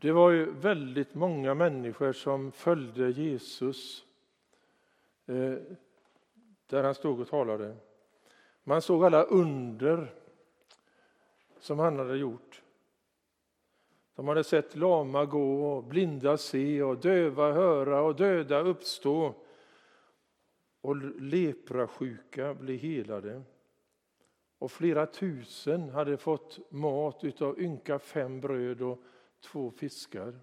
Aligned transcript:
Det 0.00 0.12
var 0.12 0.30
ju 0.30 0.50
väldigt 0.50 1.14
många 1.14 1.54
människor 1.54 2.12
som 2.12 2.52
följde 2.52 3.10
Jesus 3.10 4.04
eh, 5.26 5.54
där 6.66 6.82
han 6.82 6.94
stod 6.94 7.20
och 7.20 7.28
talade. 7.28 7.76
Man 8.64 8.82
såg 8.82 9.04
alla 9.04 9.22
under 9.22 10.14
som 11.58 11.78
han 11.78 11.98
hade 11.98 12.16
gjort. 12.16 12.62
De 14.14 14.28
hade 14.28 14.44
sett 14.44 14.76
lama 14.76 15.24
gå, 15.24 15.76
och 15.76 15.84
blinda 15.84 16.36
se, 16.36 16.82
och 16.82 16.98
döva 16.98 17.52
höra 17.52 18.02
och 18.02 18.16
döda 18.16 18.60
uppstå 18.60 19.34
och 20.80 20.96
leprasjuka 21.20 22.54
bli 22.54 22.76
helade. 22.76 23.42
Och 24.58 24.72
flera 24.72 25.06
tusen 25.06 25.90
hade 25.90 26.16
fått 26.16 26.58
mat 26.70 27.24
utav 27.24 27.60
ynka 27.60 27.98
fem 27.98 28.40
bröd 28.40 28.82
och 28.82 28.98
två 29.40 29.70
fiskar. 29.70 30.40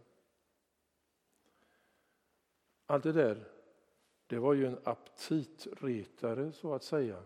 Allt 2.85 3.03
det 3.03 3.11
där, 3.11 3.47
det 4.27 4.39
var 4.39 4.53
ju 4.53 4.65
en 4.65 4.79
aptitretare 4.83 6.51
så 6.51 6.73
att 6.73 6.83
säga. 6.83 7.23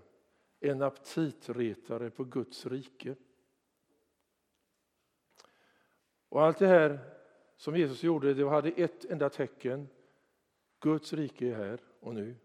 En 0.59 0.81
aptitretare 0.81 2.09
på 2.09 2.23
Guds 2.23 2.65
rike. 2.65 3.15
Och 6.29 6.41
allt 6.41 6.57
det 6.57 6.67
här 6.67 6.99
som 7.55 7.75
Jesus 7.75 8.03
gjorde, 8.03 8.33
det 8.33 8.49
hade 8.49 8.69
ett 8.69 9.05
enda 9.05 9.29
tecken. 9.29 9.87
Guds 10.79 11.13
rike 11.13 11.47
är 11.47 11.55
här 11.55 11.79
och 11.99 12.15
nu. 12.15 12.35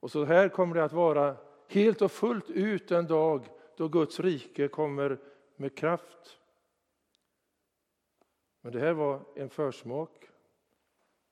Och 0.00 0.10
så 0.10 0.24
här 0.24 0.48
kommer 0.48 0.74
det 0.74 0.84
att 0.84 0.92
vara 0.92 1.36
helt 1.68 2.02
och 2.02 2.12
fullt 2.12 2.50
ut 2.50 2.90
en 2.90 3.06
dag 3.06 3.48
då 3.76 3.88
Guds 3.88 4.20
rike 4.20 4.68
kommer 4.68 5.18
med 5.56 5.76
kraft. 5.76 6.38
Men 8.66 8.72
det 8.72 8.80
här 8.80 8.92
var 8.92 9.20
en 9.34 9.50
försmak, 9.50 10.30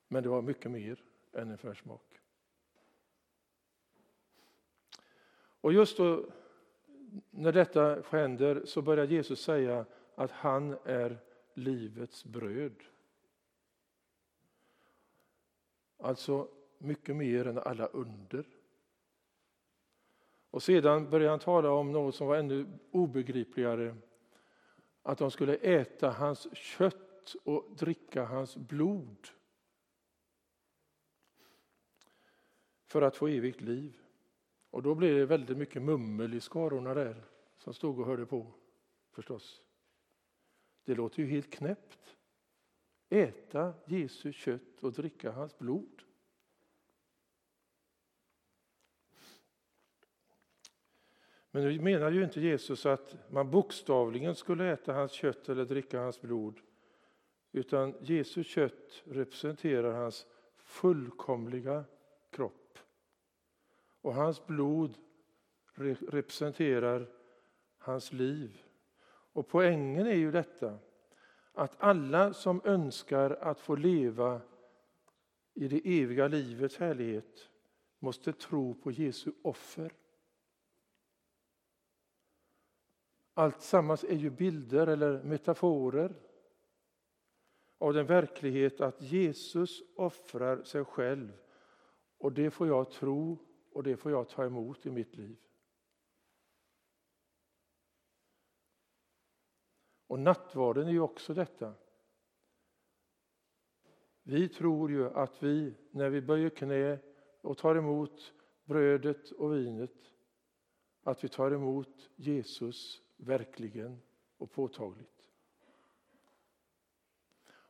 men 0.07 0.23
det 0.23 0.29
var 0.29 0.41
mycket 0.41 0.71
mer 0.71 1.03
än 1.33 1.51
en 1.51 1.57
försmak. 1.57 2.21
Och 5.37 5.73
just 5.73 5.97
då, 5.97 6.25
när 7.29 7.51
detta 7.51 8.01
händer 8.09 8.65
så 8.65 8.81
börjar 8.81 9.05
Jesus 9.05 9.41
säga 9.41 9.85
att 10.15 10.31
han 10.31 10.77
är 10.85 11.17
livets 11.53 12.25
bröd. 12.25 12.83
Alltså 15.97 16.47
mycket 16.77 17.15
mer 17.15 17.47
än 17.47 17.57
alla 17.57 17.85
under. 17.85 18.45
Och 20.49 20.63
sedan 20.63 21.09
börjar 21.09 21.29
han 21.29 21.39
tala 21.39 21.71
om 21.71 21.91
något 21.91 22.15
som 22.15 22.27
var 22.27 22.35
ännu 22.35 22.65
obegripligare. 22.91 23.95
Att 25.01 25.17
de 25.17 25.31
skulle 25.31 25.55
äta 25.55 26.09
hans 26.09 26.55
kött 26.55 27.04
och 27.33 27.75
dricka 27.77 28.25
hans 28.25 28.57
blod. 28.57 29.27
För 32.85 33.01
att 33.01 33.15
få 33.15 33.27
evigt 33.27 33.61
liv. 33.61 33.99
Och 34.69 34.83
då 34.83 34.95
blev 34.95 35.15
det 35.15 35.25
väldigt 35.25 35.57
mycket 35.57 35.81
mummel 35.81 36.33
i 36.33 36.41
skarorna 36.41 36.93
där 36.93 37.23
som 37.57 37.73
stod 37.73 37.99
och 37.99 38.05
hörde 38.05 38.25
på 38.25 38.53
förstås. 39.11 39.61
Det 40.83 40.95
låter 40.95 41.23
ju 41.23 41.29
helt 41.29 41.53
knäppt. 41.53 42.15
Äta 43.09 43.73
Jesu 43.85 44.33
kött 44.33 44.83
och 44.83 44.93
dricka 44.93 45.31
hans 45.31 45.57
blod. 45.57 46.01
Men 51.51 51.63
nu 51.63 51.81
menar 51.81 52.11
ju 52.11 52.23
inte 52.23 52.41
Jesus 52.41 52.85
att 52.85 53.31
man 53.31 53.51
bokstavligen 53.51 54.35
skulle 54.35 54.73
äta 54.73 54.93
hans 54.93 55.11
kött 55.11 55.49
eller 55.49 55.65
dricka 55.65 55.99
hans 55.99 56.21
blod. 56.21 56.59
Utan 57.55 57.93
Jesu 58.01 58.43
kött 58.43 59.03
representerar 59.03 59.93
hans 59.93 60.27
fullkomliga 60.57 61.85
kropp. 62.29 62.79
Och 64.01 64.13
hans 64.13 64.45
blod 64.45 64.97
representerar 66.07 67.09
hans 67.77 68.13
liv. 68.13 68.63
Och 69.07 69.47
poängen 69.47 70.07
är 70.07 70.15
ju 70.15 70.31
detta 70.31 70.79
att 71.53 71.75
alla 71.77 72.33
som 72.33 72.61
önskar 72.63 73.31
att 73.31 73.59
få 73.59 73.75
leva 73.75 74.41
i 75.53 75.67
det 75.67 76.01
eviga 76.01 76.27
livets 76.27 76.77
härlighet 76.77 77.49
måste 77.99 78.33
tro 78.33 78.73
på 78.73 78.91
Jesu 78.91 79.31
offer. 79.41 79.93
Allt 83.33 83.61
sammans 83.61 84.03
är 84.03 84.15
ju 84.15 84.29
bilder 84.29 84.87
eller 84.87 85.23
metaforer 85.23 86.15
av 87.77 87.93
den 87.93 88.05
verklighet 88.05 88.81
att 88.81 89.01
Jesus 89.01 89.83
offrar 89.95 90.63
sig 90.63 90.85
själv 90.85 91.37
och 92.17 92.31
det 92.31 92.51
får 92.51 92.67
jag 92.67 92.91
tro 92.91 93.37
och 93.71 93.83
det 93.83 93.97
får 93.97 94.11
jag 94.11 94.29
ta 94.29 94.45
emot 94.45 94.85
i 94.85 94.91
mitt 94.91 95.15
liv. 95.15 95.37
Och 100.07 100.19
nattvarden 100.19 100.87
är 100.87 100.91
ju 100.91 100.99
också 100.99 101.33
detta. 101.33 101.73
Vi 104.23 104.49
tror 104.49 104.91
ju 104.91 105.09
att 105.09 105.43
vi, 105.43 105.73
när 105.91 106.09
vi 106.09 106.21
böjer 106.21 106.49
knä 106.49 106.99
och 107.41 107.57
tar 107.57 107.75
emot 107.75 108.33
brödet 108.63 109.31
och 109.31 109.55
vinet, 109.55 110.11
att 111.03 111.23
vi 111.23 111.29
tar 111.29 111.51
emot 111.51 112.09
Jesus 112.15 113.01
verkligen 113.17 114.01
och 114.37 114.51
påtagligt. 114.51 115.14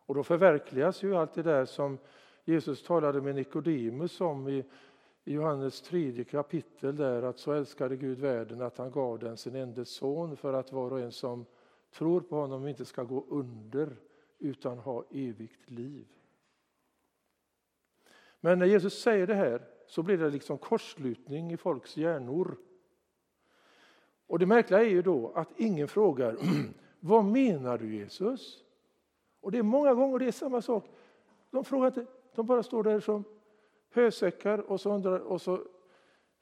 Och 0.06 0.16
då 0.16 0.24
förverkligas 0.24 1.04
ju 1.04 1.16
allt 1.16 1.34
det 1.34 1.44
där 1.44 1.66
som 1.66 1.98
Jesus 2.46 2.84
talade 2.84 3.22
med 3.22 3.36
Nikodemus 3.36 4.22
om 4.22 4.48
i, 4.48 4.66
Johannes 5.28 5.82
tredje 5.82 6.24
kapitel 6.24 6.96
där 6.96 7.24
att 7.24 7.40
så 7.40 7.52
älskade 7.52 7.98
Gud 7.98 8.20
världen 8.20 8.62
att 8.62 8.78
han 8.78 8.92
gav 8.92 9.20
den 9.20 9.38
sin 9.38 9.56
enda 9.56 9.86
son 9.86 10.38
för 10.38 10.54
att 10.54 10.72
var 10.72 10.92
och 10.92 11.00
en 11.00 11.12
som 11.12 11.46
tror 11.92 12.22
på 12.22 12.36
honom 12.36 12.68
inte 12.68 12.86
ska 12.86 13.04
gå 13.04 13.26
under 13.30 13.98
utan 14.40 14.78
ha 14.78 15.06
evigt 15.12 15.70
liv. 15.70 16.08
Men 18.40 18.60
när 18.60 18.66
Jesus 18.66 19.02
säger 19.02 19.28
det 19.28 19.34
här 19.34 19.62
så 19.88 20.04
blir 20.04 20.18
det 20.18 20.30
liksom 20.30 20.58
korslutning 20.58 21.52
i 21.52 21.58
folks 21.58 21.98
hjärnor. 21.98 22.58
Och 24.28 24.40
det 24.40 24.46
märkliga 24.46 24.80
är 24.80 24.90
ju 24.90 25.02
då 25.02 25.32
att 25.36 25.60
ingen 25.60 25.88
frågar 25.88 26.38
vad 27.00 27.26
menar 27.26 27.78
du 27.78 27.96
Jesus? 27.96 28.65
Och 29.45 29.51
det 29.51 29.57
är 29.57 29.63
många 29.63 29.94
gånger 29.94 30.19
det 30.19 30.25
är 30.25 30.31
samma 30.31 30.61
sak. 30.61 30.89
De 31.50 31.66
frågar 31.66 31.88
inte, 31.88 32.06
de 32.35 32.45
bara 32.45 32.63
står 32.63 32.83
där 32.83 33.00
som 33.00 33.23
hösäckar 33.89 34.57
och 34.57 34.81
så, 34.81 34.91
undrar, 34.91 35.19
och 35.19 35.41
så 35.41 35.67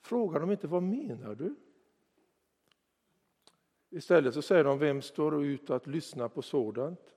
frågar 0.01 0.39
de 0.39 0.51
inte 0.51 0.67
vad 0.67 0.83
menar 0.83 1.35
du? 1.35 1.55
Istället 3.89 4.33
så 4.33 4.41
säger 4.41 4.63
de 4.63 4.79
vem 4.79 5.01
står 5.01 5.45
ut 5.45 5.69
att 5.69 5.87
lyssna 5.87 6.29
på 6.29 6.41
sådant? 6.41 7.15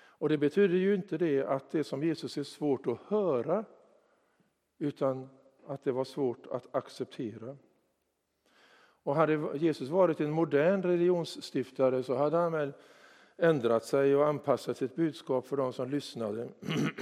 Och 0.00 0.28
det 0.28 0.38
betyder 0.38 0.76
ju 0.76 0.94
inte 0.94 1.18
det 1.18 1.44
att 1.44 1.70
det 1.70 1.84
som 1.84 2.02
Jesus 2.02 2.38
är 2.38 2.42
svårt 2.42 2.86
att 2.86 3.02
höra 3.02 3.64
utan 4.78 5.28
att 5.66 5.84
det 5.84 5.92
var 5.92 6.04
svårt 6.04 6.46
att 6.46 6.74
acceptera. 6.74 7.56
Och 9.02 9.14
hade 9.14 9.58
Jesus 9.58 9.88
varit 9.88 10.20
en 10.20 10.30
modern 10.30 10.82
religionsstiftare 10.82 12.02
så 12.02 12.14
hade 12.14 12.36
han 12.36 12.52
väl 12.52 12.72
ändrat 13.38 13.84
sig 13.84 14.16
och 14.16 14.26
anpassat 14.26 14.76
sitt 14.76 14.96
budskap 14.96 15.46
för 15.46 15.56
de 15.56 15.72
som 15.72 15.90
lyssnade. 15.90 16.48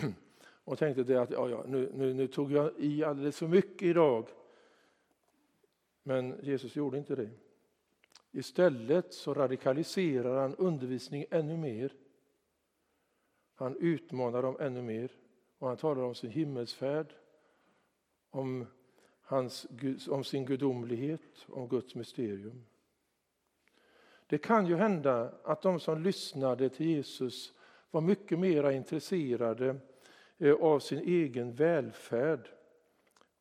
och 0.64 0.78
tänkte 0.78 1.04
det 1.04 1.22
att 1.22 1.30
ja, 1.30 1.48
ja, 1.48 1.64
nu, 1.66 1.91
nu, 1.94 2.14
nu 2.14 2.26
tog 2.26 2.52
jag 2.52 2.70
i 2.78 3.04
alldeles 3.04 3.38
för 3.38 3.48
mycket 3.48 3.82
idag. 3.82 4.28
Men 6.02 6.34
Jesus 6.42 6.76
gjorde 6.76 6.98
inte 6.98 7.14
det. 7.14 7.30
Istället 8.32 9.14
så 9.14 9.34
radikaliserar 9.34 10.41
han 10.41 10.54
undervisningen 10.54 11.28
ännu 11.30 11.56
mer. 11.56 11.92
Han 13.54 13.77
utmanar 13.77 14.42
dem 14.42 14.56
ännu 14.60 14.83
mer 14.83 15.10
och 15.59 15.68
han 15.68 15.77
talar 15.77 16.03
om 16.03 16.15
sin 16.15 16.30
himmelsfärd, 16.30 17.15
om 18.30 18.66
hans, 19.21 19.66
om 20.09 20.24
sin 20.24 20.47
gudomlighet, 20.47 21.47
om 21.48 21.68
Guds 21.68 21.94
mysterium. 21.94 22.65
Det 24.26 24.38
kan 24.38 24.66
ju 24.66 24.76
hända 24.76 25.32
att 25.44 25.62
de 25.62 25.80
som 25.80 26.02
lyssnade 26.02 26.68
till 26.68 26.86
Jesus 26.86 27.52
var 27.90 28.00
mycket 28.00 28.38
mer 28.38 28.70
intresserade 28.70 29.76
eh, 30.38 30.54
av 30.54 30.78
sin 30.78 30.98
egen 30.98 31.54
välfärd 31.54 32.48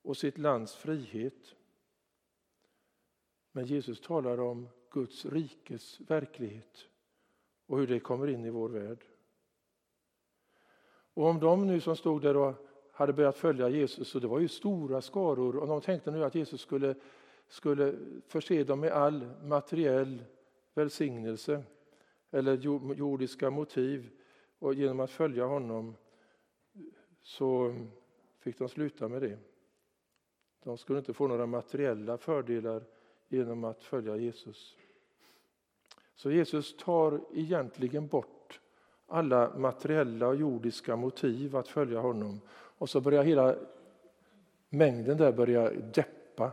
och 0.01 0.17
sitt 0.17 0.37
lands 0.37 0.75
frihet. 0.75 1.55
Men 3.51 3.65
Jesus 3.65 4.01
talar 4.01 4.39
om 4.39 4.69
Guds 4.91 5.25
rikes 5.25 5.99
verklighet 5.99 6.87
och 7.65 7.77
hur 7.77 7.87
det 7.87 7.99
kommer 7.99 8.27
in 8.27 8.45
i 8.45 8.49
vår 8.49 8.69
värld. 8.69 9.05
Och 11.13 11.25
om 11.25 11.39
de 11.39 11.67
nu 11.67 11.81
som 11.81 11.95
stod 11.95 12.21
där 12.21 12.37
och 12.37 12.53
hade 12.91 13.13
börjat 13.13 13.37
följa 13.37 13.69
Jesus 13.69 14.15
och 14.15 14.21
det 14.21 14.27
var 14.27 14.39
ju 14.39 14.47
stora 14.47 15.01
skaror 15.01 15.55
och 15.55 15.67
de 15.67 15.81
tänkte 15.81 16.11
nu 16.11 16.23
att 16.23 16.35
Jesus 16.35 16.61
skulle, 16.61 16.95
skulle 17.47 17.95
förse 18.27 18.63
dem 18.63 18.79
med 18.79 18.91
all 18.91 19.29
materiell 19.43 20.23
välsignelse 20.75 21.63
eller 22.31 22.57
jordiska 22.95 23.50
motiv 23.50 24.10
och 24.60 24.74
genom 24.74 25.00
att 25.00 25.12
följa 25.12 25.45
honom 25.45 25.95
så 27.22 27.75
fick 28.39 28.57
de 28.57 28.69
sluta 28.69 29.07
med 29.07 29.22
det. 29.22 29.38
De 30.63 30.77
skulle 30.77 31.00
inte 31.00 31.13
få 31.13 31.27
några 31.27 31.45
materiella 31.45 32.18
fördelar 32.18 32.83
genom 33.27 33.63
att 33.63 33.83
följa 33.83 34.16
Jesus. 34.16 34.77
Så 36.16 36.31
Jesus 36.31 36.78
tar 36.78 37.21
egentligen 37.33 38.07
bort 38.07 38.62
alla 39.07 39.57
materiella 39.57 40.28
och 40.28 40.36
jordiska 40.36 40.95
motiv 40.95 41.56
att 41.56 41.68
följa 41.68 42.00
honom. 42.00 42.42
Och 42.51 42.89
så 42.89 43.01
börjar 43.01 43.24
hela 43.24 43.56
mängden 44.69 45.18
där 45.18 45.31
börja 45.31 45.69
deppa. 45.71 46.51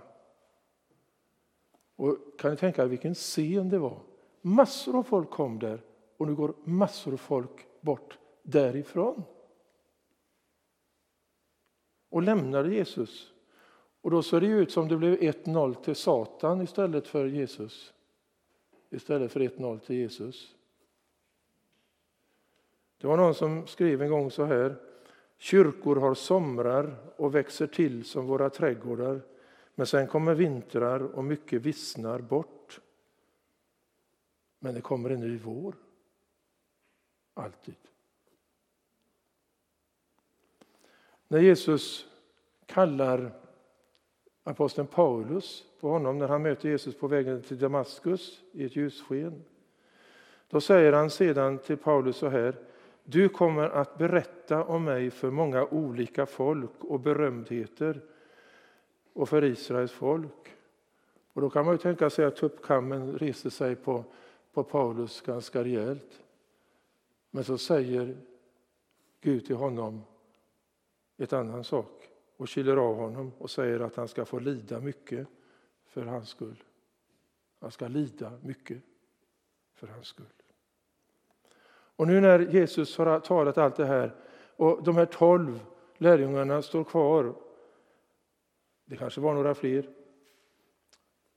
Och 1.97 2.19
kan 2.39 2.51
ni 2.51 2.57
tänka 2.57 2.83
er 2.83 2.87
vilken 2.87 3.15
scen 3.15 3.69
det 3.69 3.79
var? 3.79 4.01
Massor 4.45 4.99
av 4.99 5.03
folk 5.03 5.31
kom 5.31 5.59
där 5.59 5.85
och 6.17 6.27
nu 6.27 6.35
går 6.35 6.55
massor 6.65 7.13
av 7.13 7.17
folk 7.17 7.67
bort 7.81 8.19
därifrån. 8.43 9.23
Och 12.09 12.23
lämnade 12.23 12.75
Jesus. 12.75 13.33
Och 14.01 14.11
då 14.11 14.23
såg 14.23 14.41
det 14.41 14.47
ut 14.47 14.71
som 14.71 14.89
det 14.89 14.97
blev 14.97 15.19
1-0 15.19 15.75
till 15.75 15.97
Satan 15.97 16.61
istället 16.61 17.07
för 17.07 17.27
Jesus. 17.27 17.95
Istället 18.91 19.33
för 19.33 19.41
1-0 19.41 19.79
till 19.79 19.97
Jesus. 19.97 20.55
Det 22.99 23.07
var 23.07 23.17
någon 23.17 23.35
som 23.35 23.67
skrev 23.67 24.03
en 24.03 24.11
gång 24.11 24.31
så 24.31 24.45
här. 24.45 24.77
Kyrkor 25.39 25.97
har 25.97 26.15
somrar 26.15 26.97
och 27.17 27.35
växer 27.35 27.67
till 27.67 28.05
som 28.05 28.27
våra 28.27 28.51
trädgårdar. 28.51 29.21
Men 29.75 29.87
sen 29.87 30.07
kommer 30.07 30.35
vintrar 30.35 31.01
och 31.01 31.25
mycket 31.25 31.63
vissnar 31.63 32.19
bort. 32.19 32.81
Men 34.65 34.75
det 34.75 34.81
kommer 34.81 35.11
en 35.11 35.21
ny 35.21 35.39
vår. 35.39 35.75
Alltid. 37.35 37.75
När 41.29 41.39
Jesus 41.39 42.07
kallar 42.67 43.33
aposteln 44.45 44.87
Paulus 44.87 45.65
på 45.81 45.89
honom 45.89 46.19
när 46.19 46.29
han 46.29 46.43
möter 46.43 46.69
Jesus 46.69 46.95
på 46.95 47.07
vägen 47.07 47.43
till 47.43 47.59
Damaskus 47.59 48.43
i 48.53 48.65
ett 48.65 48.77
ljussken. 48.77 49.45
Då 50.49 50.61
säger 50.61 50.93
han 50.93 51.11
sedan 51.11 51.59
till 51.59 51.77
Paulus 51.77 52.17
så 52.17 52.29
här. 52.29 52.59
Du 53.05 53.29
kommer 53.29 53.69
att 53.69 53.99
berätta 53.99 54.65
om 54.65 54.85
mig 54.85 55.11
för 55.11 55.31
många 55.31 55.65
olika 55.65 56.27
folk 56.27 56.85
och 56.85 57.01
berömdheter 57.01 58.01
och 59.13 59.29
för 59.29 59.45
Israels 59.45 59.93
folk. 59.93 60.55
Och 61.33 61.41
då 61.41 61.51
kan 61.51 61.65
man 61.65 61.75
ju 61.75 61.79
tänka 61.79 62.11
sig 62.11 62.25
att 62.25 62.37
tuppkammen 62.37 63.19
reser 63.19 63.51
sig 63.51 63.77
på, 63.77 64.05
på 64.53 64.65
Paulus 64.65 65.21
ganska 65.21 65.65
rejält. 65.65 66.23
Men 67.31 67.45
så 67.45 67.59
säger 67.59 68.17
Gud 69.21 69.47
till 69.47 69.57
honom 69.57 70.03
ett 71.17 71.33
annan 71.33 71.65
sak 71.65 72.09
och 72.37 72.49
kyler 72.49 72.77
av 72.77 72.97
honom 72.97 73.33
och 73.39 73.51
säger 73.51 73.81
att 73.81 73.97
han 73.97 74.09
ska 74.09 74.25
få 74.25 74.39
lida 74.39 74.81
mycket 74.81 75.27
för 75.85 76.03
hans 76.03 76.29
skull. 76.29 76.63
Han 77.61 77.71
ska 77.71 77.89
lida 77.89 78.33
mycket 78.43 78.83
för 79.75 79.87
hans 79.87 80.07
skull. 80.07 80.27
Och 81.97 82.07
nu 82.07 82.21
när 82.21 82.39
Jesus 82.39 82.99
har 82.99 83.21
talat 83.21 83.59
allt 83.59 83.77
det 83.77 83.87
här 83.87 84.15
och 84.57 84.83
de 84.83 84.97
här 84.97 85.07
tolv 85.07 85.61
lärjungarna 85.99 86.63
står 86.63 86.85
kvar, 86.85 87.35
det 88.85 88.97
kanske 88.97 89.21
var 89.21 89.35
några 89.35 89.55
fler, 89.55 89.91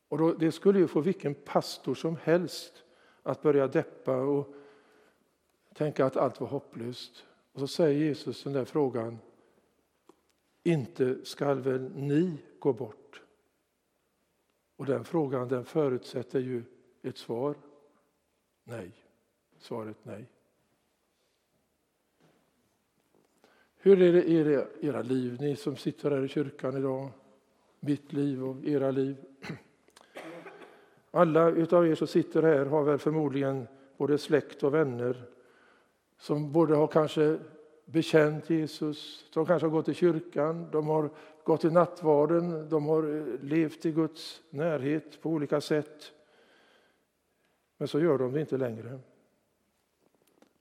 och 0.08 0.18
då, 0.18 0.34
det 0.34 0.52
skulle 0.52 0.80
ju 0.80 0.88
få 0.88 1.02
vilken 1.02 1.36
pastor 1.36 1.96
som 1.96 2.18
helst 2.24 2.85
att 3.25 3.42
börja 3.42 3.68
deppa 3.68 4.18
och 4.18 4.54
tänka 5.74 6.06
att 6.06 6.18
allt 6.18 6.39
var 6.39 6.48
hopplöst. 6.48 7.25
Och 7.54 7.60
så 7.60 7.68
säger 7.68 8.00
Jesus 8.00 8.44
den 8.44 8.54
där 8.54 8.66
frågan, 8.66 9.19
inte 10.63 11.25
skall 11.25 11.60
väl 11.60 11.92
ni 11.95 12.38
gå 12.60 12.74
bort? 12.74 13.22
Och 14.75 14.86
den 14.86 15.04
frågan 15.04 15.48
den 15.48 15.66
förutsätter 15.66 16.39
ju 16.39 16.63
ett 17.01 17.18
svar. 17.18 17.56
Nej. 18.63 18.92
Svaret 19.57 19.98
nej. 20.04 20.25
Hur 23.75 24.01
är 24.01 24.13
det 24.13 24.24
i 24.24 24.88
era 24.88 25.01
liv, 25.01 25.38
ni 25.42 25.56
som 25.56 25.75
sitter 25.75 26.12
här 26.12 26.25
i 26.25 26.28
kyrkan 26.28 26.78
idag? 26.78 27.10
Mitt 27.80 28.13
liv 28.13 28.44
och 28.44 28.66
era 28.66 28.92
liv. 28.92 29.25
Alla 31.16 31.50
utav 31.50 31.88
er 31.88 31.96
som 31.96 32.08
sitter 32.08 32.44
här 32.44 32.66
har 32.66 32.84
väl 32.84 32.98
förmodligen 32.98 33.68
både 33.98 34.18
släkt 34.18 34.64
och 34.64 34.74
vänner 34.74 35.26
som 36.18 36.52
både 36.52 36.76
har 36.76 36.88
kanske 36.88 37.40
bekänt 37.86 38.50
Jesus, 38.50 39.30
de 39.34 39.46
kanske 39.46 39.68
har 39.68 39.72
gått 39.72 39.90
i 39.90 39.94
kyrkan, 39.94 40.72
de 40.72 40.88
har 40.88 41.10
gått 41.44 41.66
i 41.66 41.70
nattvarden, 41.70 42.70
de 42.70 42.86
har 42.86 43.18
eh, 43.18 43.40
levt 43.42 43.86
i 43.86 43.92
Guds 43.92 44.42
närhet 44.50 45.22
på 45.22 45.30
olika 45.30 45.62
sätt. 45.62 46.12
Men 47.78 47.88
så 47.88 48.00
gör 48.00 48.18
de 48.18 48.32
det 48.32 48.42
inte 48.42 48.58
längre. 48.58 49.00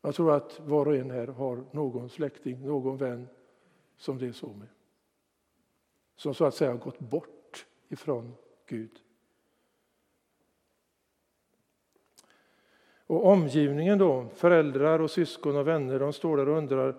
Jag 0.01 0.15
tror 0.15 0.35
att 0.35 0.61
var 0.61 0.87
och 0.87 0.97
en 0.97 1.11
här 1.11 1.27
har 1.27 1.65
någon 1.71 2.09
släkting, 2.09 2.67
någon 2.67 2.97
vän 2.97 3.29
som 3.97 4.19
det 4.19 4.27
är 4.27 4.33
så 4.33 4.47
med. 4.47 4.69
Som 6.17 6.35
så 6.35 6.45
att 6.45 6.55
säga 6.55 6.71
har 6.71 6.79
gått 6.79 6.99
bort 6.99 7.67
ifrån 7.89 8.35
Gud. 8.67 9.01
Och 13.06 13.27
omgivningen 13.27 13.99
då, 13.99 14.29
föräldrar 14.35 14.99
och 14.99 15.11
syskon 15.11 15.56
och 15.56 15.69
vänner, 15.69 15.99
de 15.99 16.12
står 16.12 16.37
där 16.37 16.49
och 16.49 16.59
undrar 16.59 16.97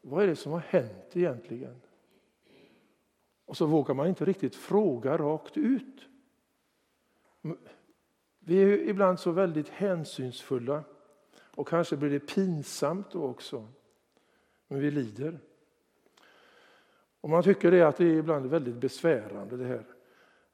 vad 0.00 0.22
är 0.22 0.26
det 0.26 0.36
som 0.36 0.52
har 0.52 0.60
hänt 0.60 1.16
egentligen? 1.16 1.80
Och 3.46 3.56
så 3.56 3.66
vågar 3.66 3.94
man 3.94 4.06
inte 4.06 4.24
riktigt 4.24 4.56
fråga 4.56 5.16
rakt 5.18 5.56
ut. 5.56 6.08
Vi 8.38 8.62
är 8.62 8.88
ibland 8.88 9.20
så 9.20 9.30
väldigt 9.30 9.68
hänsynsfulla 9.68 10.84
och 11.54 11.68
kanske 11.68 11.96
blir 11.96 12.10
det 12.10 12.20
pinsamt 12.20 13.10
då 13.10 13.22
också. 13.24 13.68
Men 14.68 14.80
vi 14.80 14.90
lider. 14.90 15.38
Och 17.20 17.30
man 17.30 17.42
tycker 17.42 17.70
det 17.70 17.82
att 17.82 17.96
det 17.96 18.04
är 18.04 18.16
ibland 18.16 18.46
väldigt 18.46 18.74
besvärande 18.74 19.56
det 19.56 19.64
här. 19.64 19.93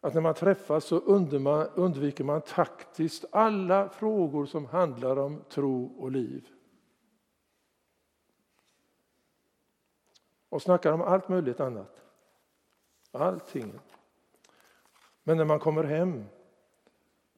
Att 0.01 0.15
när 0.15 0.21
man 0.21 0.35
träffas 0.35 0.85
så 0.85 0.99
undviker 1.75 2.25
man 2.25 2.41
taktiskt 2.41 3.25
alla 3.33 3.89
frågor 3.89 4.47
som 4.47 4.67
handlar 4.67 5.19
om 5.19 5.45
tro 5.49 5.87
och 5.99 6.11
liv. 6.11 6.49
Och 10.49 10.63
snackar 10.63 10.93
om 10.93 11.03
allt 11.03 11.29
möjligt 11.29 11.61
annat. 11.61 12.03
Allting. 13.11 13.79
Men 15.23 15.37
när 15.37 15.45
man 15.45 15.59
kommer 15.59 15.85
hem 15.85 16.25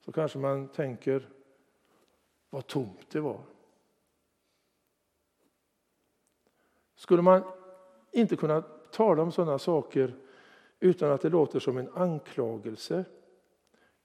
så 0.04 0.12
kanske 0.12 0.38
man 0.38 0.68
tänker 0.68 1.28
vad 2.50 2.66
tomt 2.66 3.10
det 3.10 3.20
var. 3.20 3.40
Skulle 6.94 7.22
man 7.22 7.42
inte 8.10 8.36
kunna 8.36 8.62
tala 8.90 9.22
om 9.22 9.32
sådana 9.32 9.58
saker 9.58 10.14
utan 10.82 11.12
att 11.12 11.20
det 11.20 11.28
låter 11.28 11.60
som 11.60 11.78
en 11.78 11.88
anklagelse? 11.88 13.04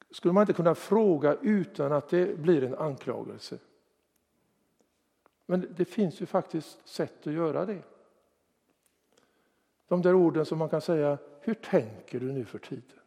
Skulle 0.10 0.34
man 0.34 0.42
inte 0.42 0.54
kunna 0.54 0.76
fråga 0.76 1.38
utan 1.42 1.92
att 1.92 2.10
det 2.10 2.40
blir 2.40 2.64
en 2.64 2.76
anklagelse? 2.76 3.58
Men 5.46 5.74
det 5.78 5.86
finns 5.86 6.22
ju 6.22 6.26
faktiskt 6.26 6.88
sätt 6.88 7.28
att 7.28 7.34
göra 7.34 7.66
det. 7.66 7.84
De 9.88 10.02
där 10.02 10.14
orden 10.14 10.46
som 10.46 10.58
man 10.58 10.70
kan 10.70 10.82
säga, 10.82 11.18
hur 11.42 11.54
tänker 11.54 12.20
du 12.20 12.32
nu 12.32 12.46
för 12.46 12.60
tiden? 12.60 13.00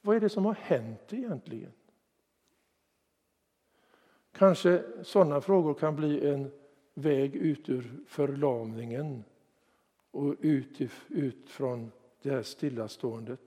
Vad 0.00 0.16
är 0.16 0.20
det 0.20 0.28
som 0.28 0.44
har 0.44 0.54
hänt 0.54 1.12
egentligen? 1.12 1.72
Kanske 4.32 4.84
sådana 5.02 5.40
frågor 5.40 5.74
kan 5.74 5.96
bli 5.96 6.28
en 6.28 6.50
väg 6.94 7.36
ut 7.36 7.68
ur 7.68 8.04
förlamningen 8.06 9.24
och 10.16 10.36
ut, 10.40 10.80
ut 11.08 11.50
från 11.50 11.92
det 12.22 12.30
här 12.30 12.42
stillaståendet. 12.42 13.40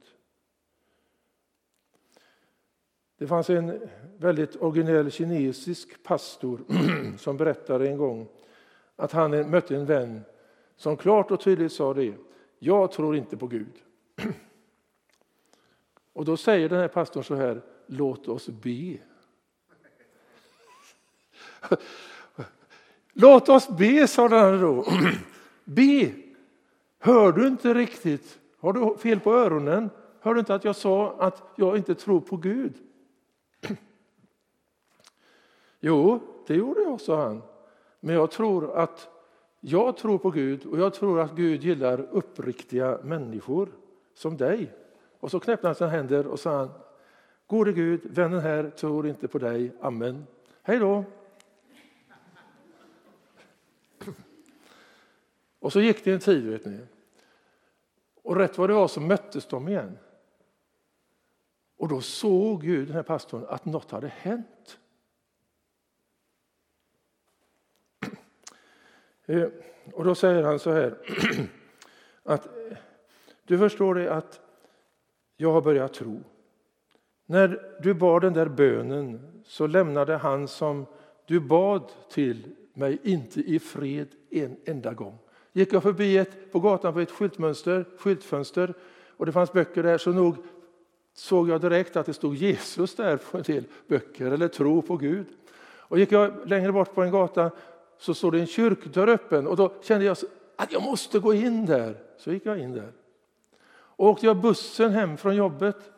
Det 3.18 3.28
fanns 3.28 3.50
en 3.50 3.90
väldigt 4.18 4.56
originell 4.56 5.12
kinesisk 5.12 6.04
pastor 6.04 6.62
som 7.18 7.38
berättade 7.38 7.90
en 7.90 7.98
gång 7.98 8.28
att 8.96 9.12
han 9.12 9.50
mötte 9.50 9.76
en 9.76 9.86
vän 9.86 10.22
som 10.76 10.98
klart 10.98 11.32
och 11.32 11.42
tydligt 11.42 11.72
sa 11.72 11.94
det. 11.94 12.14
Jag 12.60 12.92
tror 12.92 13.16
inte 13.16 13.38
på 13.38 13.48
Gud. 13.48 13.74
Och 16.14 16.26
då 16.26 16.38
säger 16.38 16.70
den 16.70 16.80
här 16.80 16.88
pastorn 16.88 17.24
så 17.24 17.36
här, 17.36 17.62
låt 17.86 18.28
oss 18.28 18.50
be. 18.50 18.98
Låt 23.14 23.50
oss 23.50 23.70
be, 23.78 24.08
sa 24.08 24.28
han 24.28 24.62
då. 24.62 24.86
Be. 25.64 26.29
Hör 27.00 27.32
du 27.32 27.48
inte 27.48 27.74
riktigt? 27.74 28.40
Har 28.60 28.74
du 28.74 28.98
fel 28.98 29.20
på 29.20 29.34
öronen? 29.34 29.90
Hör 30.20 30.34
du 30.34 30.40
inte 30.40 30.56
att 30.56 30.64
jag 30.64 30.76
sa 30.76 31.16
att 31.20 31.44
jag 31.56 31.78
inte 31.78 31.96
tror 31.96 32.22
på 32.22 32.38
Gud? 32.38 32.74
Jo, 35.80 36.20
det 36.48 36.56
gjorde 36.56 36.82
jag, 36.82 37.02
sa 37.02 37.24
han. 37.24 37.42
Men 38.00 38.16
jag 38.16 38.32
tror 38.32 38.78
att 38.78 39.10
jag 39.60 39.98
tror 39.98 40.18
på 40.18 40.32
Gud 40.32 40.66
och 40.66 40.80
jag 40.80 40.94
tror 40.94 41.20
att 41.20 41.36
Gud 41.36 41.64
gillar 41.64 42.08
uppriktiga 42.12 43.00
människor 43.04 43.70
som 44.14 44.38
dig. 44.38 44.72
Och 45.20 45.32
så 45.32 45.40
knäppte 45.40 45.68
han 45.68 45.76
sina 45.76 45.90
händer 45.90 46.28
och 46.28 46.40
sa 46.40 46.70
Gode 47.48 47.72
Gud, 47.72 48.02
vännen 48.04 48.40
här 48.40 48.70
tror 48.70 49.08
inte 49.08 49.28
på 49.28 49.38
dig. 49.38 49.72
Amen. 49.82 50.28
Hej 50.64 50.80
då. 50.80 51.04
Och 55.60 55.74
så 55.74 55.82
gick 55.82 56.04
det 56.04 56.12
en 56.12 56.20
tid, 56.20 56.48
vet 56.48 56.66
ni. 56.66 56.80
Och 58.24 58.36
rätt 58.36 58.58
vad 58.58 58.70
det 58.70 58.74
var 58.74 58.88
så 58.88 59.02
möttes 59.02 59.46
de 59.46 59.68
igen. 59.68 59.98
Och 61.78 61.88
då 61.88 62.02
såg 62.02 62.64
ju 62.64 62.86
den 62.86 62.96
här 62.96 63.04
pastorn, 63.04 63.46
att 63.50 63.66
något 63.66 63.92
hade 63.92 64.08
hänt. 64.08 64.80
Eh, 69.26 69.48
och 69.94 70.06
då 70.06 70.16
säger 70.16 70.44
han 70.44 70.60
så 70.60 70.72
här 70.72 70.98
att 72.24 72.46
eh, 72.46 72.78
du 73.44 73.58
förstår 73.58 73.96
det 73.96 74.14
att 74.14 74.42
jag 75.38 75.52
har 75.52 75.62
börjat 75.62 75.94
tro. 75.94 76.24
När 77.26 77.78
du 77.82 77.94
bad 77.94 78.22
den 78.22 78.34
där 78.34 78.50
bönen 78.50 79.42
så 79.46 79.68
lämnade 79.68 80.18
han 80.18 80.48
som 80.48 80.86
du 81.26 81.40
bad 81.40 81.92
till 82.10 82.56
mig 82.74 83.00
inte 83.04 83.40
i 83.42 83.60
fred 83.60 84.08
en 84.30 84.58
enda 84.66 84.94
gång. 84.94 85.18
Gick 85.54 85.74
jag 85.74 85.84
förbi 85.84 86.18
ett, 86.18 86.52
på 86.52 86.60
gatan 86.60 86.94
på 86.94 87.00
ett 87.00 87.12
skyltmönster, 87.12 87.86
skyltfönster 87.98 88.74
och 89.18 89.26
det 89.26 89.32
fanns 89.32 89.54
böcker 89.54 89.84
där 89.84 89.98
så 89.98 90.12
nog 90.12 90.36
såg 91.14 91.50
jag 91.50 91.62
direkt 91.62 91.96
att 91.96 92.06
det 92.06 92.14
stod 92.14 92.36
Jesus 92.36 92.96
där 92.96 93.18
på 93.18 93.38
en 93.38 93.44
del 93.44 93.64
böcker 93.88 94.32
eller 94.32 94.48
tro 94.48 94.82
på 94.82 94.98
Gud. 94.98 95.26
Och 95.62 96.00
gick 96.00 96.12
jag 96.12 96.50
längre 96.50 96.72
bort 96.72 96.96
på 96.96 97.04
en 97.04 97.12
gata 97.12 97.52
så 97.98 98.14
stod 98.14 98.34
det 98.34 98.40
en 98.40 98.48
kyrkdörr 98.48 99.08
öppen 99.08 99.48
och 99.48 99.56
då 99.56 99.74
kände 99.82 100.06
jag 100.06 100.18
att 100.56 100.72
jag 100.72 100.82
måste 100.82 101.20
gå 101.20 101.34
in 101.34 101.66
där. 101.66 101.96
Så 102.18 102.32
gick 102.32 102.46
jag 102.46 102.60
in 102.60 102.74
där. 102.74 102.92
Och 103.72 104.08
åkte 104.08 104.26
jag 104.26 104.38
bussen 104.38 104.92
hem 104.92 105.18
från 105.18 105.36
jobbet. 105.36 105.92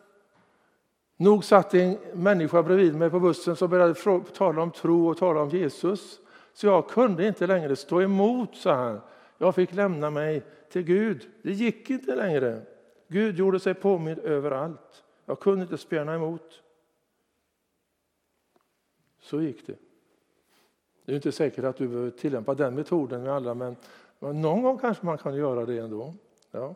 Nog 1.18 1.44
satt 1.44 1.74
en 1.74 1.98
människa 2.14 2.64
bredvid 2.64 2.96
mig 2.96 3.10
på 3.10 3.20
bussen 3.20 3.56
som 3.56 3.70
började 3.70 3.94
tala 4.34 4.62
om 4.62 4.72
tro 4.72 5.10
och 5.10 5.18
tala 5.18 5.42
om 5.42 5.50
Jesus. 5.50 6.20
Så 6.54 6.68
jag 6.68 6.90
kunde 6.90 7.28
inte 7.28 7.48
längre 7.48 7.76
stå 7.76 8.02
emot, 8.02 8.56
sa 8.56 8.74
han. 8.74 9.02
Jag 9.42 9.56
fick 9.56 9.74
lämna 9.74 10.10
mig 10.10 10.44
till 10.70 10.84
Gud. 10.84 11.30
Det 11.42 11.52
gick 11.52 11.90
inte 11.90 12.16
längre. 12.16 12.62
Gud 13.08 13.38
gjorde 13.38 13.60
sig 13.60 13.74
påmind 13.74 14.20
överallt. 14.20 15.04
Jag 15.26 15.40
kunde 15.40 15.62
inte 15.62 15.78
spjärna 15.78 16.16
emot. 16.16 16.62
Så 19.20 19.42
gick 19.42 19.68
det. 19.68 19.76
Det 21.06 21.12
är 21.12 21.16
inte 21.16 21.32
säkert 21.32 21.64
att 21.64 21.78
du 21.78 21.88
behöver 21.88 22.10
tillämpa 22.10 22.54
den 22.54 22.76
metoden 22.76 23.24
med 23.24 23.34
alla, 23.34 23.54
men, 23.54 23.76
men 24.20 24.42
någon 24.42 24.62
gång 24.62 24.78
kanske 24.78 25.06
man 25.06 25.18
kan 25.18 25.36
göra 25.36 25.66
det 25.66 25.78
ändå. 25.78 26.14
Ja. 26.52 26.76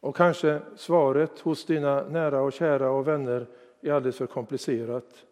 Och 0.00 0.16
kanske 0.16 0.60
svaret 0.76 1.40
hos 1.40 1.64
dina 1.64 2.08
nära 2.08 2.40
och 2.40 2.52
kära 2.52 2.90
och 2.90 3.08
vänner 3.08 3.46
är 3.80 3.92
alldeles 3.92 4.16
för 4.16 4.26
komplicerat. 4.26 5.24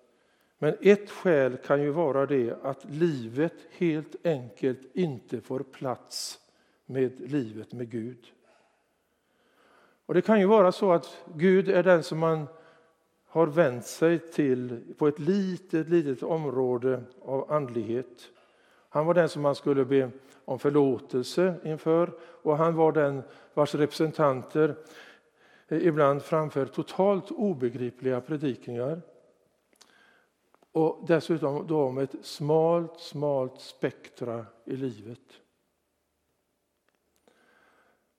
Men 0.59 0.77
ett 0.81 1.11
skäl 1.11 1.57
kan 1.57 1.83
ju 1.83 1.91
vara 1.91 2.27
det 2.27 2.59
att 2.63 2.85
livet 2.85 3.55
helt 3.71 4.27
enkelt 4.27 4.81
inte 4.97 5.41
får 5.41 5.61
plats 5.61 6.39
med 6.87 7.31
livet 7.31 7.73
med 7.73 7.91
Gud. 7.91 8.27
Och 10.07 10.15
Det 10.15 10.23
kan 10.23 10.41
ju 10.41 10.47
vara 10.47 10.73
så 10.73 10.93
att 10.93 11.25
Gud 11.35 11.69
är 11.69 11.83
den 11.83 12.03
som 12.03 12.19
man 12.19 12.47
har 13.27 13.47
vänt 13.47 13.87
sig 13.87 14.19
till 14.19 14.95
på 14.99 15.09
ett 15.09 15.19
litet, 15.19 15.89
litet 15.89 16.23
område 16.23 17.03
av 17.23 17.53
andlighet. 17.53 18.31
Han 18.89 19.07
var 19.07 19.15
den 19.15 19.29
som 19.29 19.43
man 19.43 19.55
skulle 19.55 19.85
be 19.85 20.11
om 20.45 20.59
förlåtelse 20.59 21.55
inför 21.65 22.13
och 22.21 22.57
han 22.57 22.75
var 22.75 22.93
den 22.93 23.23
vars 23.55 23.75
representanter 23.75 24.77
ibland 25.69 26.23
framför 26.23 26.67
totalt 26.67 27.31
obegripliga 27.31 28.21
predikningar. 28.21 29.03
Och 30.76 31.04
dessutom 31.06 31.66
då 31.66 31.83
om 31.83 31.99
ett 31.99 32.14
smalt, 32.23 33.00
smalt 33.00 33.61
spektra 33.61 34.47
i 34.64 34.76
livet. 34.76 35.21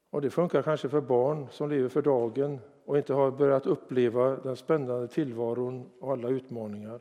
Och 0.09 0.21
det 0.21 0.29
funkar 0.29 0.61
kanske 0.61 0.89
för 0.89 1.01
barn 1.01 1.47
som 1.51 1.69
lever 1.69 1.89
för 1.89 2.01
dagen 2.01 2.59
och 2.85 2.97
inte 2.97 3.13
har 3.13 3.31
börjat 3.31 3.65
uppleva 3.65 4.35
den 4.35 4.55
spännande 4.55 5.07
tillvaron 5.07 5.89
och 5.99 6.11
alla 6.11 6.29
utmaningar. 6.29 6.99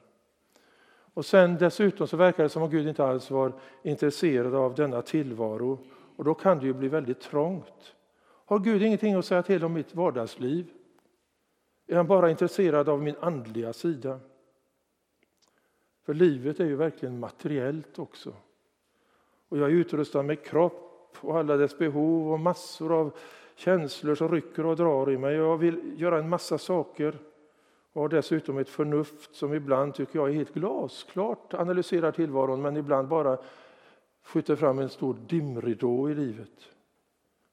Och 1.14 1.26
sen 1.26 1.56
dessutom 1.58 2.06
så 2.06 2.16
verkar 2.16 2.42
det 2.42 2.48
som 2.48 2.62
om 2.62 2.70
Gud 2.70 2.88
inte 2.88 3.04
alls 3.04 3.30
var 3.30 3.52
intresserad 3.82 4.54
av 4.54 4.74
denna 4.74 5.02
tillvaro 5.02 5.78
och 6.16 6.24
då 6.24 6.34
kan 6.34 6.58
det 6.58 6.66
ju 6.66 6.74
bli 6.74 6.88
väldigt 6.88 7.20
trångt. 7.20 7.94
Har 8.22 8.58
Gud 8.58 8.82
ingenting 8.82 9.14
att 9.14 9.24
säga 9.24 9.42
till 9.42 9.64
om 9.64 9.72
mitt 9.72 9.94
vardagsliv? 9.94 10.70
Är 11.86 11.96
han 11.96 12.06
bara 12.06 12.30
intresserad 12.30 12.88
av 12.88 13.02
min 13.02 13.16
andliga 13.20 13.72
sida? 13.72 14.20
För 16.06 16.14
livet 16.14 16.60
är 16.60 16.64
ju 16.64 16.76
verkligen 16.76 17.20
materiellt 17.20 17.98
också. 17.98 18.32
Och 19.48 19.58
jag 19.58 19.70
är 19.70 19.74
utrustad 19.74 20.22
med 20.22 20.44
kropp 20.44 21.16
och 21.20 21.38
alla 21.38 21.56
dess 21.56 21.78
behov 21.78 22.32
och 22.32 22.40
massor 22.40 22.92
av 22.92 23.16
känslor 23.54 24.14
som 24.14 24.28
rycker 24.28 24.66
och 24.66 24.76
drar 24.76 25.10
i 25.10 25.18
mig. 25.18 25.34
Jag 25.34 25.56
vill 25.56 26.00
göra 26.00 26.18
en 26.18 26.28
massa 26.28 26.58
saker 26.58 27.18
och 27.92 28.02
har 28.02 28.08
dessutom 28.08 28.58
ett 28.58 28.68
förnuft 28.68 29.34
som 29.34 29.54
ibland 29.54 29.94
tycker 29.94 30.18
jag 30.18 30.28
är 30.28 30.32
helt 30.32 30.54
glasklart 30.54 31.54
analyserar 31.54 32.12
tillvaron 32.12 32.62
men 32.62 32.76
ibland 32.76 33.08
bara 33.08 33.38
skjuter 34.22 34.56
fram 34.56 34.78
en 34.78 34.88
stor 34.88 35.16
dimridå 35.26 36.10
i 36.10 36.14
livet. 36.14 36.68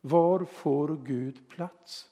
Var 0.01 0.45
får 0.45 0.97
Gud 1.03 1.49
plats? 1.49 2.09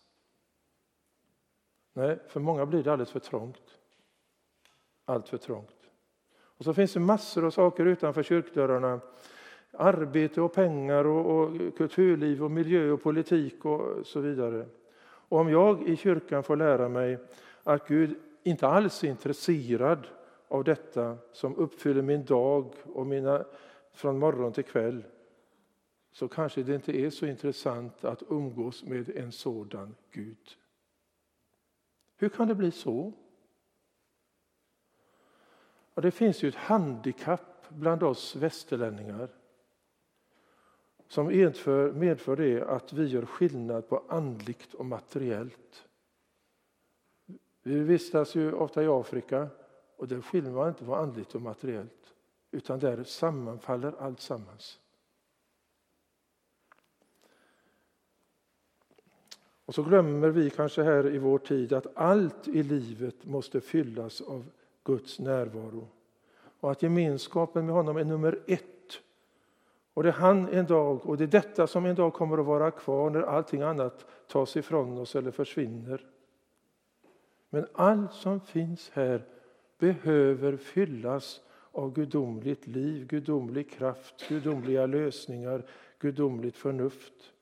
Nej, 1.94 2.20
för 2.28 2.40
många 2.40 2.66
blir 2.66 2.84
det 2.84 2.92
alldeles 2.92 3.12
för 3.12 3.20
trångt. 3.20 3.78
Allt 5.06 5.30
för 5.30 5.38
trångt. 5.38 5.81
Och 6.62 6.66
så 6.66 6.74
finns 6.74 6.94
det 6.94 7.00
massor 7.00 7.46
av 7.46 7.52
saker 7.52 7.86
utanför 7.86 8.24
kyrkdörrarna 8.24 9.00
arbete 9.72 10.42
och 10.42 10.54
pengar 10.54 11.06
och, 11.06 11.42
och 11.42 11.78
kulturliv 11.78 12.44
och 12.44 12.52
miljö 12.52 12.92
och 12.92 13.04
politik 13.04 13.66
och 13.66 14.08
så 14.08 14.20
vidare. 14.20 14.66
Och 15.04 15.40
om 15.40 15.50
jag 15.50 15.88
i 15.88 15.96
kyrkan 15.96 16.44
får 16.44 16.56
lära 16.56 16.90
mig 16.90 17.18
att 17.64 17.88
Gud 17.88 18.16
inte 18.44 18.68
alls 18.68 19.04
är 19.04 19.08
intresserad 19.08 20.08
av 20.48 20.64
detta 20.64 21.18
som 21.32 21.56
uppfyller 21.56 22.02
min 22.02 22.26
dag 22.26 22.74
och 22.94 23.08
mina 23.08 23.46
från 23.94 24.20
morgon 24.20 24.54
till 24.54 24.64
kväll 24.64 25.04
så 26.12 26.28
kanske 26.28 26.64
det 26.64 26.76
inte 26.76 26.98
är 26.98 27.10
så 27.10 27.26
intressant 27.26 28.04
att 28.04 28.24
umgås 28.30 28.84
med 28.84 29.10
en 29.10 29.32
sådan 29.32 29.96
Gud. 30.12 30.58
Hur 32.18 32.30
kan 32.30 32.48
det 32.48 32.56
bli 32.56 32.72
så? 32.72 33.14
Ja, 35.94 36.02
det 36.02 36.12
finns 36.12 36.44
ju 36.44 36.50
ett 36.50 36.56
handikapp 36.56 37.66
bland 37.70 38.04
oss 38.04 38.36
västerlänningar 38.36 39.30
som 41.08 41.28
medför, 41.28 41.92
medför 41.92 42.36
det 42.36 42.64
att 42.64 42.94
vi 42.94 43.06
gör 43.06 43.26
skillnad 43.26 43.90
på 43.90 44.04
andligt 44.10 44.74
och 44.74 44.86
materiellt. 44.86 45.88
Vi 47.64 47.80
vistas 47.80 48.36
ju 48.36 48.54
ofta 48.54 48.84
i 48.84 48.88
Afrika 48.88 49.48
och 49.98 50.08
där 50.08 50.22
skiljer 50.22 50.52
man 50.52 50.70
inte 50.70 50.86
på 50.86 50.96
andligt 50.96 51.36
och 51.36 51.42
materiellt 51.42 52.14
utan 52.52 52.80
där 52.80 53.04
sammanfaller 53.04 53.96
allt 54.00 54.20
sammans. 54.20 54.80
Och 59.66 59.76
så 59.76 59.84
glömmer 59.84 60.30
vi 60.30 60.50
kanske 60.50 60.84
här 60.84 61.16
i 61.16 61.18
vår 61.18 61.38
tid 61.38 61.74
att 61.74 61.98
allt 61.98 62.48
i 62.48 62.64
livet 62.64 63.26
måste 63.26 63.62
fyllas 63.62 64.22
av 64.22 64.46
Guds 64.84 65.20
närvaro 65.20 65.88
och 66.60 66.72
att 66.72 66.84
gemenskapen 66.84 67.66
med 67.66 67.76
honom 67.76 67.98
är 67.98 68.04
nummer 68.04 68.40
ett 68.48 68.66
och 69.94 70.04
det 70.04 70.10
är 70.10 70.14
han 70.14 70.48
en 70.50 70.66
dag, 70.66 71.06
och 71.06 71.18
det 71.18 71.24
är 71.24 71.28
detta 71.28 71.68
som 71.68 71.86
en 71.86 71.96
dag 71.96 72.14
kommer 72.14 72.38
att 72.38 72.46
vara 72.46 72.72
kvar 72.72 73.10
när 73.10 73.22
allting 73.22 73.62
annat 73.62 74.06
tas 74.28 74.58
ifrån 74.58 74.98
oss 74.98 75.16
eller 75.16 75.32
försvinner. 75.32 76.06
Men 77.50 77.68
allt 77.74 78.14
som 78.14 78.40
finns 78.40 78.90
här 78.94 79.26
behöver 79.78 80.58
fyllas 80.58 81.42
av 81.72 81.94
gudomligt 81.94 82.68
liv, 82.68 83.08
gudomlig 83.08 83.72
kraft, 83.72 84.30
gudomliga 84.30 84.86
lösningar, 84.86 85.66
gudomligt 86.00 86.58
förnuft. 86.58 87.34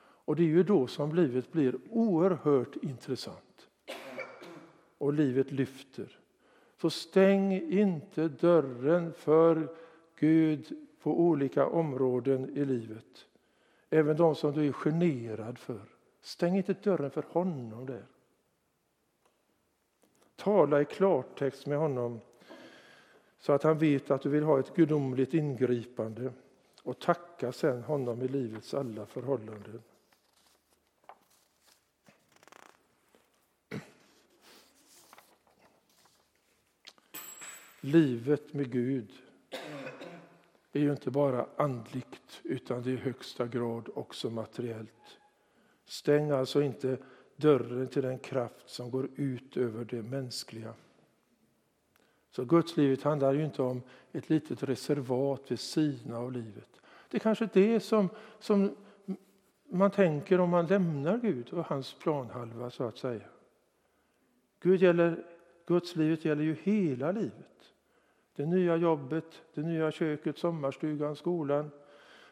Och 0.00 0.36
det 0.36 0.42
är 0.42 0.46
ju 0.46 0.62
då 0.62 0.86
som 0.86 1.14
livet 1.14 1.52
blir 1.52 1.74
oerhört 1.90 2.76
intressant. 2.76 3.68
Och 4.98 5.12
livet 5.12 5.52
lyfter. 5.52 6.17
Så 6.80 6.90
stäng 6.90 7.52
inte 7.70 8.28
dörren 8.28 9.12
för 9.12 9.68
Gud 10.18 10.88
på 11.02 11.20
olika 11.20 11.66
områden 11.66 12.56
i 12.56 12.64
livet. 12.64 13.26
Även 13.90 14.16
de 14.16 14.34
som 14.34 14.52
du 14.52 14.68
är 14.68 14.72
generad 14.72 15.58
för. 15.58 15.80
Stäng 16.20 16.56
inte 16.56 16.72
dörren 16.72 17.10
för 17.10 17.24
honom 17.28 17.86
där. 17.86 18.06
Tala 20.36 20.80
i 20.80 20.84
klartext 20.84 21.66
med 21.66 21.78
honom 21.78 22.20
så 23.38 23.52
att 23.52 23.62
han 23.62 23.78
vet 23.78 24.10
att 24.10 24.22
du 24.22 24.28
vill 24.28 24.44
ha 24.44 24.60
ett 24.60 24.74
gudomligt 24.74 25.34
ingripande 25.34 26.32
och 26.82 26.98
tacka 26.98 27.52
sen 27.52 27.82
honom 27.82 28.22
i 28.22 28.28
livets 28.28 28.74
alla 28.74 29.06
förhållanden. 29.06 29.82
Livet 37.92 38.54
med 38.54 38.70
Gud 38.70 39.12
är 40.72 40.80
ju 40.80 40.90
inte 40.90 41.10
bara 41.10 41.46
andligt 41.56 42.40
utan 42.42 42.82
det 42.82 42.90
är 42.90 42.94
i 42.94 42.96
högsta 42.96 43.46
grad 43.46 43.88
också 43.94 44.30
materiellt. 44.30 45.18
Stäng 45.84 46.30
alltså 46.30 46.62
inte 46.62 46.98
dörren 47.36 47.88
till 47.88 48.02
den 48.02 48.18
kraft 48.18 48.68
som 48.68 48.90
går 48.90 49.08
ut 49.16 49.56
över 49.56 49.84
det 49.84 50.02
mänskliga. 50.02 50.74
Så 52.30 52.44
Gudslivet 52.44 53.02
handlar 53.02 53.32
ju 53.32 53.44
inte 53.44 53.62
om 53.62 53.82
ett 54.12 54.30
litet 54.30 54.62
reservat 54.62 55.50
vid 55.50 55.60
sidan 55.60 56.14
av 56.14 56.32
livet. 56.32 56.80
Det 57.10 57.16
är 57.16 57.20
kanske 57.20 57.48
det 57.52 57.80
som, 57.80 58.08
som 58.38 58.76
man 59.68 59.90
tänker 59.90 60.40
om 60.40 60.50
man 60.50 60.66
lämnar 60.66 61.18
Gud 61.18 61.52
och 61.52 61.64
hans 61.64 61.94
planhalva 61.94 62.70
så 62.70 62.84
att 62.84 62.98
säga. 62.98 63.28
Gud 64.60 64.82
gäller, 64.82 65.24
Gudslivet 65.66 66.24
gäller 66.24 66.42
ju 66.42 66.56
hela 66.62 67.12
livet. 67.12 67.44
Det 68.38 68.46
nya 68.46 68.76
jobbet, 68.76 69.42
det 69.54 69.62
nya 69.62 69.90
köket, 69.90 70.38
sommarstugan, 70.38 71.16
skolan, 71.16 71.70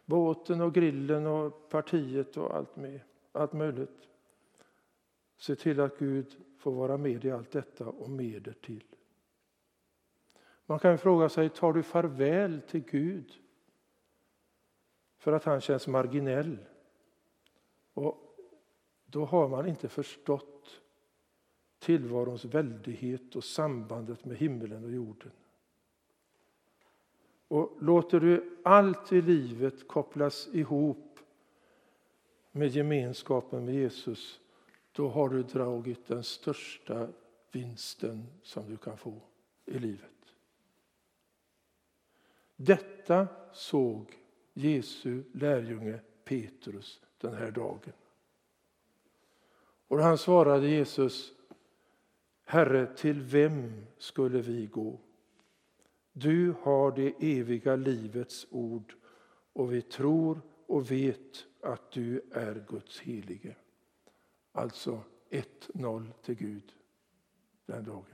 båten 0.05 0.61
och 0.61 0.75
grillen 0.75 1.27
och 1.27 1.69
partiet 1.69 2.37
och 2.37 2.57
allt, 2.57 2.77
med, 2.77 3.01
allt 3.33 3.53
möjligt. 3.53 4.09
Se 5.37 5.57
till 5.57 5.81
att 5.81 5.99
Gud 5.99 6.37
får 6.59 6.73
vara 6.73 6.97
med 6.97 7.25
i 7.25 7.31
allt 7.31 7.51
detta 7.51 7.87
och 7.87 8.11
mer 8.11 8.55
till. 8.63 8.85
Man 10.67 10.79
kan 10.79 10.99
fråga 10.99 11.29
sig, 11.29 11.49
tar 11.49 11.73
du 11.73 11.83
farväl 11.83 12.61
till 12.61 12.85
Gud 12.91 13.33
för 15.19 15.33
att 15.33 15.45
han 15.45 15.61
känns 15.61 15.89
marginell? 15.89 16.59
Och 17.95 18.37
då 19.07 19.25
har 19.25 19.49
man 19.49 19.67
inte 19.69 19.89
förstått 19.89 20.81
tillvarons 21.79 22.45
väldighet 22.45 23.37
och 23.37 23.45
sambandet 23.45 24.25
med 24.25 24.37
himlen 24.37 24.85
och 24.85 24.93
jorden. 24.93 25.33
Och 27.49 27.76
låter 27.81 28.21
du 28.21 28.59
allt 28.62 29.12
i 29.12 29.23
livet 29.23 29.88
kopplas 29.88 30.49
ihop 30.53 31.19
med 32.53 32.69
gemenskapen 32.69 33.65
med 33.65 33.75
Jesus, 33.75 34.41
då 34.93 35.09
har 35.09 35.29
du 35.29 35.43
dragit 35.43 36.07
den 36.07 36.25
största 36.25 37.09
vinsten 37.53 38.26
som 38.43 38.71
du 38.71 38.76
kan 38.76 38.97
få 38.97 39.21
i 39.65 39.79
livet. 39.79 40.11
Detta 42.57 43.29
såg 43.53 44.19
Jesu 44.53 45.23
lärjunge 45.33 46.00
Petrus 46.25 47.00
den 47.21 47.35
här 47.35 47.50
dagen. 47.50 47.93
Och 49.88 49.99
han 49.99 50.19
svarade 50.19 50.69
Jesus, 50.69 51.33
Herre, 52.45 52.87
till 52.97 53.21
vem 53.23 53.87
skulle 53.99 54.41
vi 54.41 54.67
gå? 54.67 54.99
Du 56.18 56.54
har 56.62 56.92
det 56.92 57.38
eviga 57.38 57.76
livets 57.76 58.46
ord 58.50 58.94
och 59.52 59.73
vi 59.73 59.82
tror 59.82 60.40
och 60.66 60.90
vet 60.90 61.46
att 61.61 61.90
du 61.90 62.20
är 62.32 62.64
Guds 62.68 63.00
helige. 63.00 63.56
Alltså 64.52 65.00
1-0 65.30 66.06
till 66.23 66.35
Gud 66.35 66.73
den 67.66 67.85
dagen. 67.85 68.04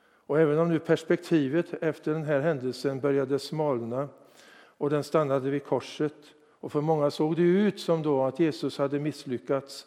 Och 0.00 0.40
även 0.40 0.58
om 0.58 0.68
nu 0.68 0.78
perspektivet 0.78 1.72
efter 1.72 2.12
den 2.12 2.24
här 2.24 2.40
händelsen 2.40 3.00
började 3.00 3.38
smalna 3.38 4.08
och 4.54 4.90
den 4.90 5.04
stannade 5.04 5.50
vid 5.50 5.64
korset 5.64 6.34
och 6.36 6.72
för 6.72 6.80
många 6.80 7.10
såg 7.10 7.36
det 7.36 7.42
ut 7.42 7.80
som 7.80 8.02
då 8.02 8.22
att 8.24 8.40
Jesus 8.40 8.78
hade 8.78 8.98
misslyckats, 8.98 9.86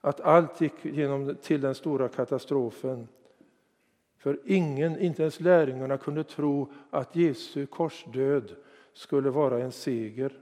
att 0.00 0.20
allt 0.20 0.60
gick 0.60 0.84
genom 0.84 1.36
till 1.42 1.60
den 1.60 1.74
stora 1.74 2.08
katastrofen. 2.08 3.08
För 4.26 4.38
ingen, 4.44 4.98
inte 5.00 5.22
ens 5.22 5.40
lärjungarna, 5.40 5.98
kunde 5.98 6.24
tro 6.24 6.72
att 6.90 7.16
Jesu 7.16 7.66
korsdöd 7.66 8.56
skulle 8.92 9.30
vara 9.30 9.62
en 9.62 9.72
seger. 9.72 10.40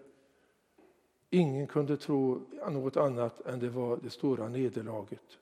Ingen 1.30 1.66
kunde 1.66 1.96
tro 1.96 2.46
något 2.70 2.96
annat 2.96 3.40
än 3.40 3.58
det 3.58 3.68
var 3.68 3.98
det 4.02 4.10
stora 4.10 4.48
nederlaget. 4.48 5.38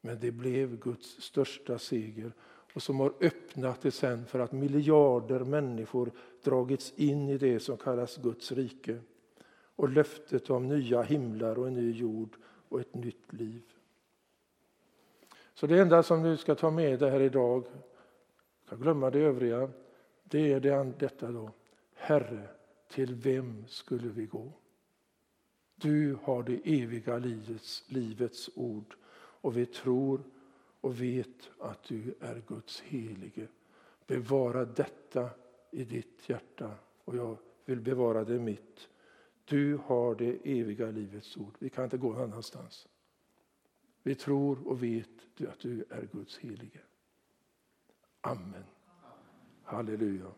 Men 0.00 0.20
det 0.20 0.30
blev 0.30 0.80
Guds 0.80 1.22
största 1.22 1.78
seger 1.78 2.32
och 2.74 2.82
som 2.82 3.00
har 3.00 3.12
öppnat 3.20 3.82
det 3.82 3.90
sen 3.90 4.26
för 4.26 4.38
att 4.38 4.52
miljarder 4.52 5.40
människor 5.40 6.10
dragits 6.42 6.92
in 6.96 7.28
i 7.28 7.38
det 7.38 7.60
som 7.60 7.76
kallas 7.76 8.16
Guds 8.16 8.52
rike 8.52 8.98
och 9.76 9.88
löftet 9.88 10.50
om 10.50 10.68
nya 10.68 11.02
himlar 11.02 11.58
och 11.58 11.66
en 11.66 11.74
ny 11.74 11.90
jord 11.92 12.36
och 12.68 12.80
ett 12.80 12.94
nytt 12.94 13.32
liv. 13.32 13.62
Så 15.56 15.66
det 15.66 15.78
enda 15.80 16.02
som 16.02 16.22
du 16.22 16.36
ska 16.36 16.54
ta 16.54 16.70
med 16.70 16.98
dig 16.98 17.10
här 17.10 17.20
idag, 17.20 17.64
jag 18.70 18.80
glömma 18.80 19.10
det 19.10 19.18
övriga, 19.18 19.70
det 20.24 20.52
är 20.52 20.60
det, 20.60 20.92
detta 20.98 21.30
då. 21.30 21.50
Herre, 21.94 22.48
till 22.88 23.14
vem 23.14 23.64
skulle 23.68 24.08
vi 24.08 24.26
gå? 24.26 24.52
Du 25.76 26.18
har 26.22 26.42
det 26.42 26.60
eviga 26.64 27.18
livets, 27.18 27.84
livets 27.88 28.50
ord 28.54 28.94
och 29.16 29.56
vi 29.56 29.66
tror 29.66 30.22
och 30.80 31.02
vet 31.02 31.50
att 31.58 31.82
du 31.82 32.14
är 32.20 32.42
Guds 32.46 32.80
helige. 32.80 33.46
Bevara 34.06 34.64
detta 34.64 35.30
i 35.70 35.84
ditt 35.84 36.28
hjärta 36.28 36.70
och 37.04 37.16
jag 37.16 37.36
vill 37.64 37.80
bevara 37.80 38.24
det 38.24 38.38
mitt. 38.38 38.88
Du 39.44 39.78
har 39.86 40.14
det 40.14 40.38
eviga 40.44 40.90
livets 40.90 41.36
ord. 41.36 41.54
Vi 41.58 41.68
kan 41.68 41.84
inte 41.84 41.98
gå 41.98 42.12
någon 42.12 42.22
annanstans. 42.22 42.88
Vi 44.06 44.14
tror 44.14 44.68
och 44.68 44.82
vet 44.82 45.40
att 45.48 45.60
du 45.60 45.84
är 45.90 46.08
Guds 46.12 46.38
helige. 46.38 46.80
Amen. 48.20 48.64
Halleluja. 49.64 50.32